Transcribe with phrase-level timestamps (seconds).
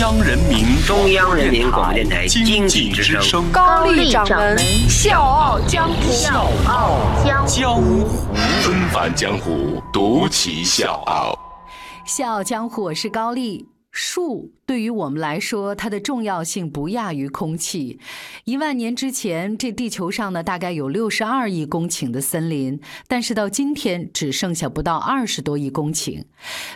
[0.00, 4.56] 央人民中央人民广播电台经济之声高丽掌门
[4.88, 8.08] 笑傲江湖，笑傲江江湖
[8.62, 11.38] 纷繁江湖，独骑笑傲。
[12.06, 13.68] 笑傲江湖，我是高丽。
[13.92, 17.98] 树对于我们来说，它的重要性不亚于空气。
[18.44, 26.24] 一万年之前，这地球上呢大概有六十二亿公顷的森林，但是到今天只剩下不到二十多亿公顷。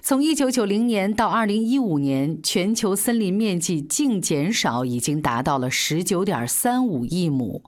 [0.02, 7.62] 从一九九零年到二零一五年，全球森林面积净减少已经达到了十九点三五亿亩。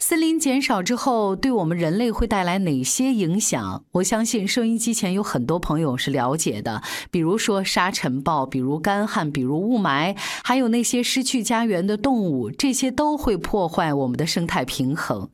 [0.00, 3.84] 森林减少之后，对我们人类会带来哪些影响？
[3.90, 6.80] 我相信收音机前有很多朋友是了解的，
[7.10, 15.28] 比如说沙尘暴，比如干旱，比如雾霾，还有那些失去家园的动物，这些都会破坏我们的生态平衡。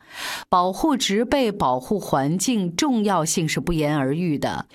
[0.48, 4.66] 保护植被、保护环境，重要性是不言而喻的。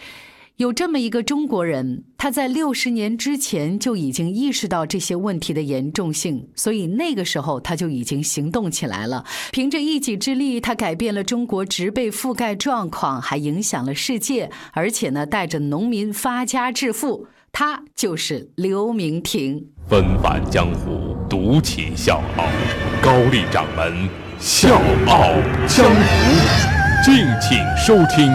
[0.59, 9.23] 有这么一个中国人，他在六十年之前就已经意识到这些问题的严重性，所以那个时候他就已经行动起来了。
[9.53, 17.27] 凭着一己之力，他改变了中国植被覆盖状况，还影响了世界，而且呢，带着农民发家致富。
[17.53, 19.65] 他就是刘明庭。
[19.87, 22.43] 纷返江湖，独起笑傲，
[23.01, 24.75] 高丽掌门笑
[25.07, 25.29] 傲
[25.69, 28.29] 江湖，敬请收听。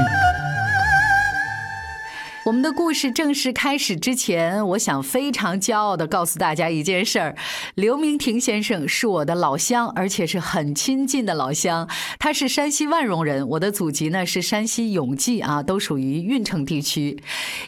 [2.44, 7.34] 我们的故事正式开始之前，我想非常骄傲地告诉大家一件事儿：
[7.74, 11.88] 刘明廷先生是我的老乡，而且是很亲近的老乡。
[12.18, 17.18] 他是山西万荣人，我的祖籍呢是山西永济啊，都属于运城地区。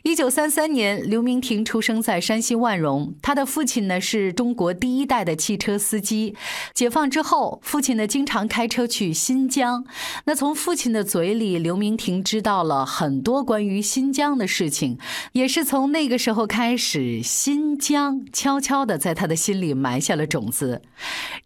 [0.02, 6.36] 一九三三年，刘明廷出生在山西万荣，他的父亲呢是中国第一代的汽车司机。
[6.74, 9.86] 解放之后，父亲呢经常开车去新疆。
[10.26, 14.65] 那从父亲的嘴里，刘明廷知道了很多关于新疆的事。
[14.66, 14.98] 事情
[15.30, 20.82] 也是从那个时候开始，新疆悄悄地在他的心里埋下了种子。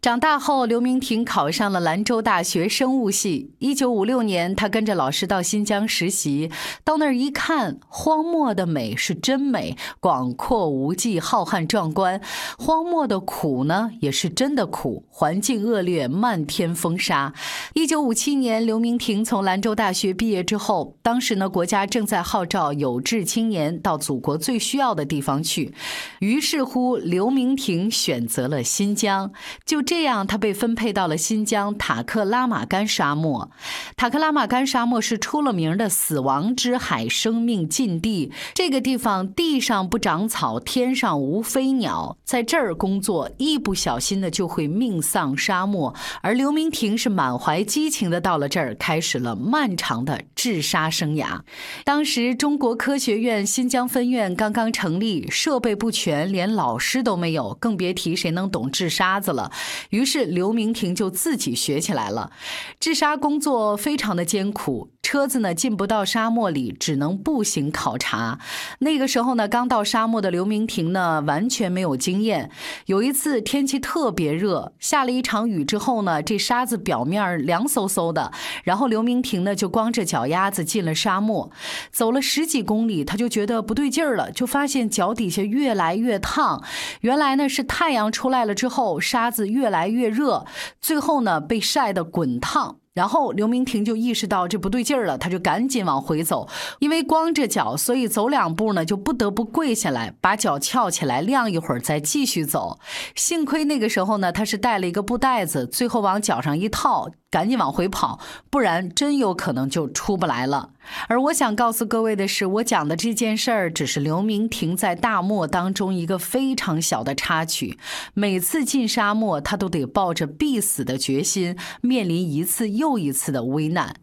[0.00, 3.50] 长大后，刘明廷考上了兰州大学生物系。
[3.58, 6.50] 一九五六年，他跟着老师到新疆实习，
[6.82, 12.18] 到那儿一看，荒漠的美是真美，广阔无际，浩瀚壮观；
[12.56, 17.34] 荒漠的苦呢，也是真的苦，环境恶劣，漫天风沙。
[17.74, 22.98] 一九五七年，刘明廷从兰州大学毕业之后，当时呢，国家正在号召有。
[23.10, 25.74] 志青年到祖国最需要的地方去，
[26.20, 29.32] 于是乎，刘明婷选择了新疆。
[29.66, 33.50] 就这样，他被分配到了新疆塔克拉玛干沙漠。
[33.96, 38.30] 塔克拉玛干沙漠是出了名的死亡之海，生命禁地。
[38.54, 45.92] 这个地方地上不长草，天上无飞鸟，在这儿工作，一不小心呢就会命丧沙漠。
[46.22, 51.40] 而刘明婷是满怀激情的到了这儿，开始了漫长的治沙生涯。
[51.84, 59.50] 当时中国科学院新疆分院刚刚成立，设备不全，连老师都没有，更别提谁能懂治沙子了。
[59.88, 62.30] 于是刘明婷就自己学起来了。
[62.78, 64.90] 治沙工作非常的艰苦。
[65.02, 68.38] 车子呢进不到沙漠里，只能步行考察。
[68.80, 72.50] 那个时候呢，刚到沙漠的刘明婷呢，完全没有经验。
[72.86, 78.30] 有一次天气特别热，下了一场雨之后呢，这沙子表面凉飕飕的。
[78.62, 81.50] 然后刘明婷呢就光着脚丫子进了沙漠，
[81.90, 86.62] 走了十几公里，他就觉得不对劲儿了，就发现脚底下越来越烫。
[87.00, 90.44] 原来呢是太阳出来了之后，沙子越来越热，
[90.80, 92.76] 最后呢被晒得滚烫。
[92.92, 96.48] 然后刘明婷就意识到这不对劲儿了，他就赶紧往回走，
[96.80, 102.80] 因为光着脚，所以走两步呢就不得不跪下来，把脚翘起来晾一会儿再继续走。
[103.14, 107.10] 幸亏那个时候呢，他是带了一个布袋子，最后往脚上一套。
[107.30, 108.18] 赶紧往回跑，
[108.50, 110.70] 不然真有可能就出不来了。
[111.08, 117.78] 而我想告诉各位的是，我讲的这件事儿只是刘明廷在大漠当中一个非常小的插曲。
[118.14, 123.94] 每次进沙漠，他都得抱着必死的决心，面临一次又一次的危难。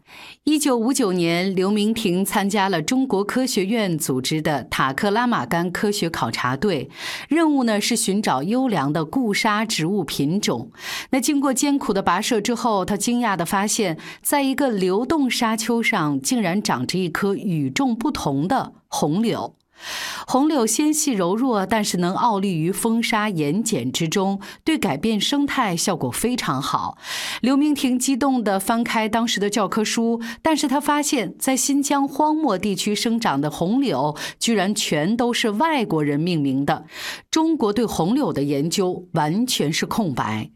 [0.44, 6.88] 一九五九年，刘明廷参加了中国科学院组织的塔克拉玛干科学考察队，
[7.28, 10.70] 任务呢是寻找优良的固沙植物品种。
[11.10, 19.54] 那经过艰苦的跋涉之后，他惊讶地发现，在一个流动沙丘上，竟然长着一棵与众不同的红柳。
[20.26, 26.98] 红柳纤细柔弱，但是能傲立于风沙盐碱之中，对改变生态效果非常好。
[27.40, 36.84] 刘明婷激动地翻开当时的教科书，但是他发现，在新疆荒漠地区生长的红柳，居然全都是外国人命名的。
[37.30, 40.50] 中国对红柳的研究完全是空白。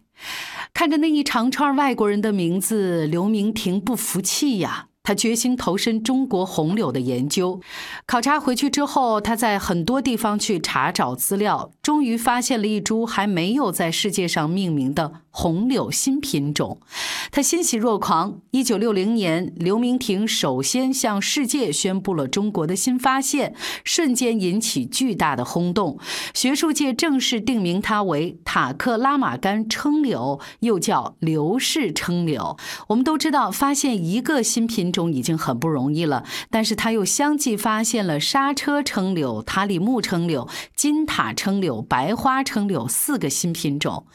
[0.75, 4.89] 看着那一长串外国人的名字，刘明婷不服气呀。
[5.03, 7.61] 他决心投身中国红柳的研究。
[8.07, 16.79] 考察回去之后，他在很多地方去查找资料，终于发现了一株还没有在世界上命名的红柳新品种。
[17.33, 18.41] 他欣喜若狂。
[18.53, 25.99] 一九六零年，刘明廷首先向世界宣布了中国的新发现，瞬间引起巨大的轰动。
[26.33, 32.57] 学术界正式定名它为塔克拉玛干称柳，又叫刘氏称柳。
[32.89, 34.92] 我们都知道，发现一个新品。
[34.93, 40.47] 中已经很不容易了，但是他又相继发现了刹车撑柳、塔里木撑柳、
[40.77, 44.07] 金塔撑柳、白花撑柳四个新品种。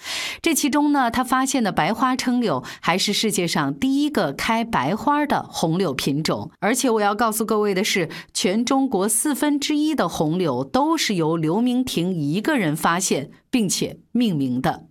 [0.42, 6.52] 这其中呢，他发现的白花撑柳还是世界上第一个开白花的红柳品种。
[6.60, 14.86] 而且我要告诉各位的是，全中国四分之一的红柳都是由刘明婷一个人发现并且命名的。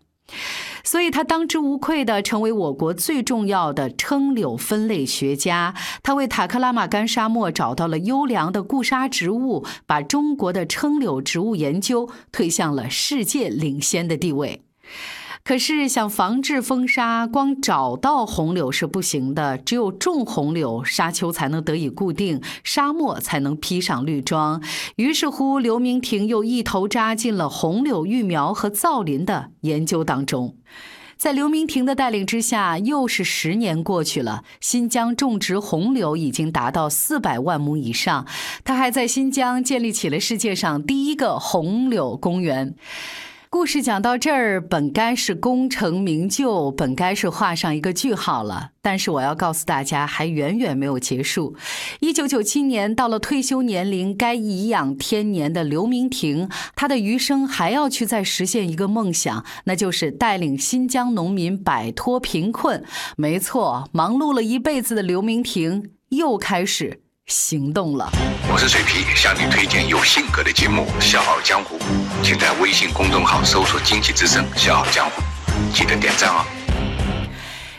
[0.87, 5.75] 所以，他当之无愧的成为我国最重要的称柳分类学家。
[6.01, 14.63] 他为塔克拉玛干沙漠找到了优良的固沙植物，把中国的称柳植物研究推向了世界领先的地位。
[15.47, 24.61] 可是，想防治风沙，光找到红柳是不行的，只有种红柳，沙丘才能得以固定，沙漠才能披上绿装。
[24.97, 30.57] 于是乎，刘明廷又一头扎进了红柳育苗和造林的研究当中。
[31.17, 34.43] 在刘明廷的带领之下，又是十年过去了。
[34.61, 38.27] 新疆种植红柳已经达到四百万亩以上，
[38.65, 42.75] 他还在新疆建立起了世界上第一个红柳公园。
[43.57, 48.73] 故事讲到这儿，本该是功成名就，本该是画上一个句号了。
[48.83, 51.57] 但是我要告诉大家，还远远没有结束。
[52.01, 62.85] 一九九七年，到了退休年龄，该颐养天年的刘明婷，他的余生还要去再实现一个梦想，那就是带领新疆农民摆脱贫困。
[63.17, 67.01] 没错，忙碌了一辈子的刘明婷又开始。
[67.25, 68.13] 行动了。
[68.57, 71.79] 我是水皮，向你推荐有性格的节目《笑傲江湖》，
[72.23, 75.23] 请在微信公众号搜索“经济之声笑傲江湖”，
[75.75, 76.43] 记得点赞哦。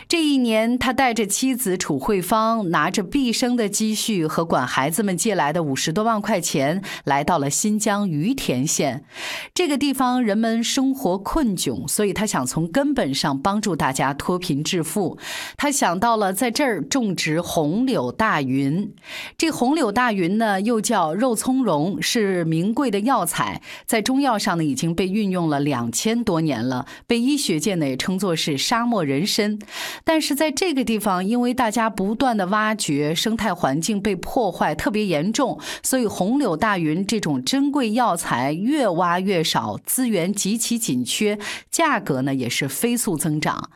[0.08, 9.04] 这一年，他带着妻子楚慧芳，拿着毕生的积蓄和管孩子们借来的五十多万块钱，来到了新疆于田县。
[9.52, 15.18] 这个地方人们生活困窘，所以他想从根本上帮助大家脱贫致富。
[15.58, 18.90] 他想到了在这儿种植红柳大云。
[19.36, 29.58] 这红柳大云呢，又叫肉苁蓉，是名贵的药材，在中药上呢已经被运用了两千多年了，被医学界呢也称作是沙漠人参。
[30.04, 41.38] 但是在这个地方，因为大家不断的挖掘，生态环境被破坏特别严重，所以红柳大云这种珍贵药材越挖越少，资源极其紧缺，
[41.70, 43.70] 价格呢也是飞速增长。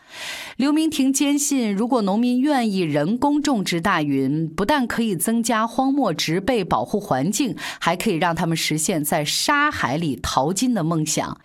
[0.57, 11.39] 刘明廷坚信，如果农民愿意人工种植大云，不但可以增加荒漠植被，保护环境，还可以让他们实现在沙海里淘金的梦想。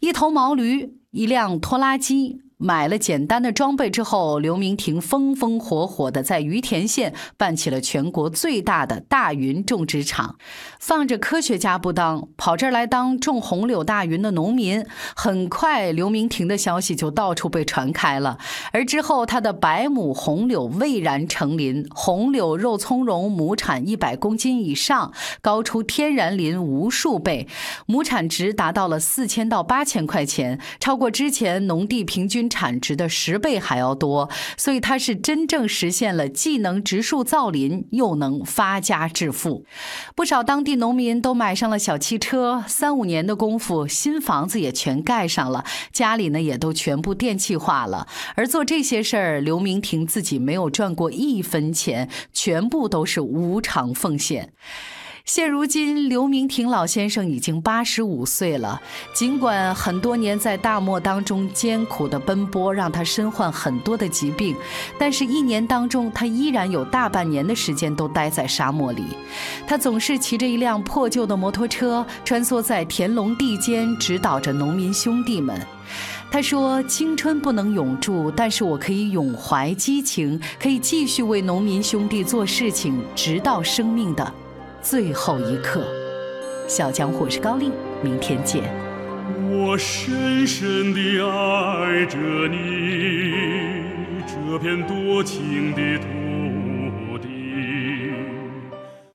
[0.00, 2.45] 一头毛驴，一辆拖拉机。
[2.58, 10.36] 买了简单的装备之后，刘明婷风风火火地在于田县办起了全国最大的大云种植场。
[10.80, 14.82] 放着科学家不当，跑这儿来当种红柳大云的农民。
[15.14, 18.38] 很快，刘明婷的消息就到处被传开了。
[18.72, 25.12] 而之后，他的百亩红柳蔚然成林，红柳肉苁蓉亩产一百公斤以上，
[25.42, 27.46] 高出天然林无数倍，
[27.84, 32.45] 亩产值达到了四千到八千块钱，超过之前农地平均。
[32.48, 39.64] 产值的十倍还要多，所以它是真正实现了既能植树造林，又能发家致富。
[40.14, 48.06] 不少当地农民都买上了小汽车，三五年的功夫，新房子也全盖上了，家里呢也都全部电气化了。
[48.34, 54.52] 而做这些事儿，刘明廷自己没有赚过一分钱，全部都是无偿奉献。
[55.26, 58.80] 现如今，刘明廷老先生已经八十五岁了。
[59.12, 64.54] 尽管很多年在大漠当中艰苦的奔波，让他身患很多的疾病，
[64.96, 69.02] 但是一年当中，他依然有大半年的时间都待在沙漠里。
[69.66, 75.60] 他总是骑着一辆破旧的摩托车，穿梭在田垄地间，指导着农民兄弟们。
[76.30, 84.32] 他说：“青春不能永驻，但是我可以永怀激情，可以继续为农民兄弟做事情，直到生命的。”
[84.82, 85.84] 最后一刻，
[86.68, 88.62] 小江湖是高丽，明天见。
[89.50, 92.16] 我深深地爱着
[92.48, 93.32] 你，
[94.26, 96.15] 这片多情的土。